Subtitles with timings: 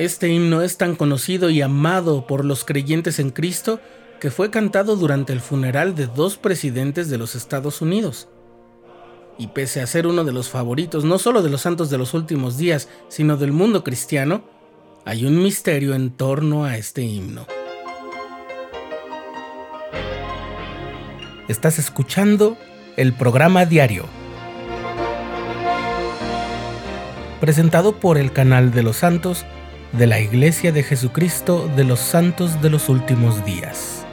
[0.00, 3.80] Este himno es tan conocido y amado por los creyentes en Cristo
[4.18, 8.26] que fue cantado durante el funeral de dos presidentes de los Estados Unidos.
[9.36, 12.14] Y pese a ser uno de los favoritos no solo de los santos de los
[12.14, 14.42] últimos días, sino del mundo cristiano,
[15.04, 17.46] hay un misterio en torno a este himno.
[21.46, 22.56] Estás escuchando
[22.96, 24.06] el programa diario,
[27.38, 29.44] presentado por el canal de los santos
[29.92, 34.06] de la Iglesia de Jesucristo de los Santos de los Últimos Días.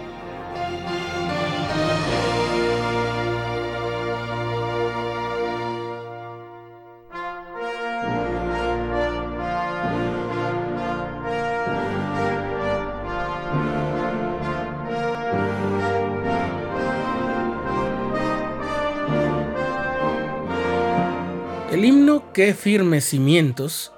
[21.72, 23.92] El himno Qué firmes cimientos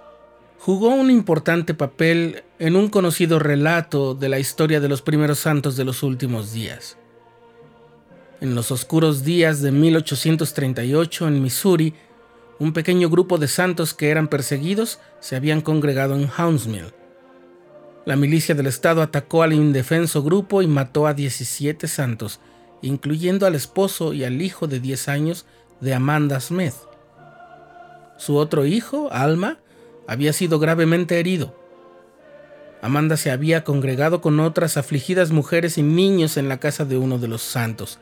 [0.59, 5.77] jugó un importante papel en un conocido relato de la historia de los primeros santos
[5.77, 6.97] de los últimos días.
[8.41, 11.93] En los oscuros días de 1838 en Missouri,
[12.59, 16.93] un pequeño grupo de santos que eran perseguidos se habían congregado en Houndsmill.
[18.05, 22.41] La milicia del Estado atacó al indefenso grupo y mató a 17 santos,
[22.81, 25.45] incluyendo al esposo y al hijo de 10 años
[25.79, 26.73] de Amanda Smith.
[28.17, 29.59] Su otro hijo, Alma,
[30.09, 31.55] había sido gravemente herido.
[32.81, 37.19] Amanda se había congregado con otras afligidas mujeres y niños en la casa de uno
[37.19, 37.99] de los santos.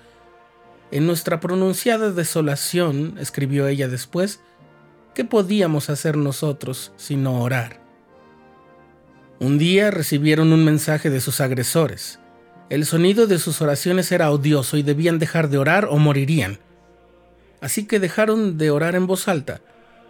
[0.90, 4.40] En nuestra pronunciada desolación, escribió ella después,
[5.16, 7.82] ¿qué podíamos hacer nosotros sino orar?
[9.42, 12.20] Un día recibieron un mensaje de sus agresores.
[12.70, 16.60] El sonido de sus oraciones era odioso y debían dejar de orar o morirían.
[17.60, 19.60] Así que dejaron de orar en voz alta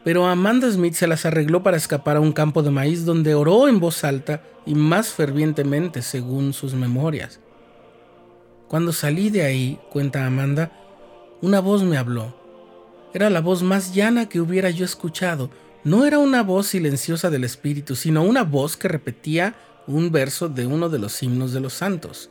[0.08, 3.68] pero Amanda Smith se las arregló para escapar a un campo de maíz donde oró
[3.68, 7.42] en voz alta y más fervientemente según sus memorias.
[8.70, 10.72] Cuando salí de ahí, cuenta Amanda,
[11.42, 12.34] una voz me habló.
[13.14, 15.50] Era la voz más llana que hubiera yo escuchado.
[15.84, 19.56] No era una voz silenciosa del Espíritu, sino una voz que repetía
[19.88, 22.30] un verso de uno de los himnos de los santos.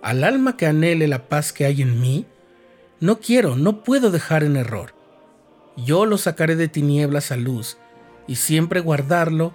[0.00, 2.24] Al alma que anhele la paz que hay en mí,
[3.00, 4.94] no quiero, no puedo dejar en error
[5.76, 7.78] yo lo sacaré de tinieblas a luz,
[8.26, 9.54] y siempre guardarlo,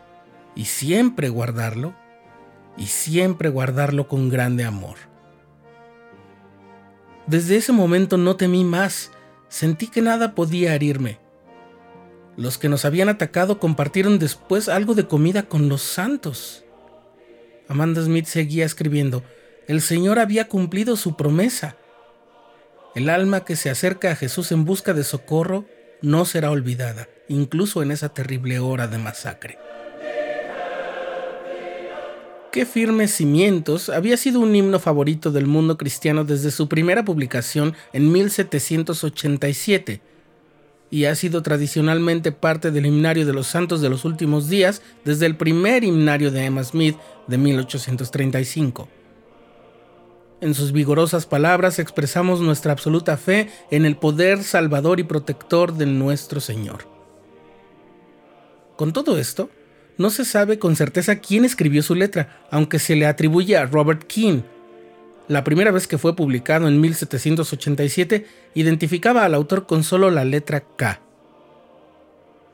[0.56, 1.94] y siempre guardarlo,
[2.78, 4.98] y siempre guardarlo con grande amor.
[7.28, 9.12] Desde ese momento no temí más,
[9.50, 11.20] sentí que nada podía herirme.
[12.38, 16.64] Los que nos habían atacado compartieron después algo de comida con los santos.
[17.68, 19.24] Amanda Smith seguía escribiendo,
[19.68, 21.76] el Señor había cumplido su promesa.
[22.96, 25.66] El alma que se acerca a Jesús en busca de socorro
[26.02, 29.58] no será olvidada, incluso en esa terrible hora de masacre.
[32.52, 37.76] Qué firmes cimientos había sido un himno favorito del mundo cristiano desde su primera publicación
[37.94, 40.02] en 1787
[40.90, 45.28] y ha sido tradicionalmente parte del himnario de los santos de los últimos días desde
[45.28, 48.90] el primer himnario de Emma Smith de 1835.
[50.42, 55.86] En sus vigorosas palabras expresamos nuestra absoluta fe en el poder salvador y protector de
[55.86, 56.88] nuestro Señor.
[58.78, 59.50] Con todo esto,
[59.98, 64.04] no se sabe con certeza quién escribió su letra, aunque se le atribuye a Robert
[64.04, 64.44] King.
[65.28, 70.62] La primera vez que fue publicado en 1787 identificaba al autor con solo la letra
[70.62, 71.02] K.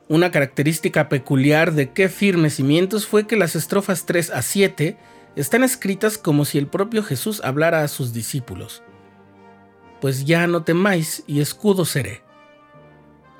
[0.08, 4.96] Una característica peculiar de qué firmes cimientos fue que las estrofas 3 a 7
[5.36, 8.82] están escritas como si el propio Jesús hablara a sus discípulos.
[10.00, 12.22] Pues ya no temáis y escudo seré.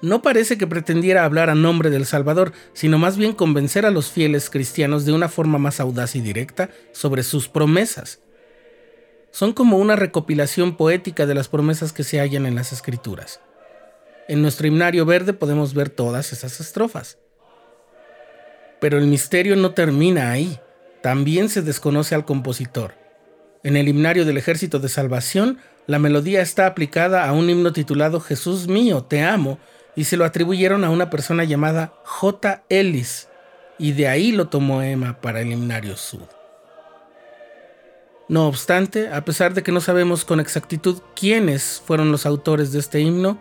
[0.02, 4.10] No parece que pretendiera hablar a nombre del Salvador, sino más bien convencer a los
[4.10, 8.20] fieles cristianos de una forma más audaz y directa sobre sus promesas.
[9.30, 13.40] Son como una recopilación poética de las promesas que se hallan en las Escrituras.
[14.28, 17.18] En nuestro himnario verde podemos ver todas esas estrofas.
[18.80, 20.58] Pero el misterio no termina ahí.
[21.06, 22.94] También se desconoce al compositor.
[23.62, 28.18] En el himnario del Ejército de Salvación, la melodía está aplicada a un himno titulado
[28.18, 29.60] Jesús mío, te amo,
[29.94, 32.64] y se lo atribuyeron a una persona llamada J.
[32.68, 33.28] Ellis,
[33.78, 36.24] y de ahí lo tomó Emma para el himnario sud.
[38.28, 42.80] No obstante, a pesar de que no sabemos con exactitud quiénes fueron los autores de
[42.80, 43.40] este himno,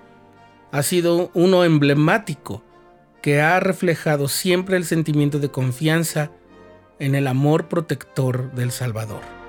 [0.71, 2.63] ha sido uno emblemático
[3.23, 6.29] que ha reflejado siempre el sentimiento de confianza
[6.99, 9.44] en el amor protector del Salvador.